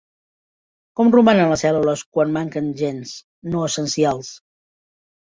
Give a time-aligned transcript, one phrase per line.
[0.99, 3.11] Com romanen les cèl·lules quan manquen gens
[3.57, 4.33] "no essencials"?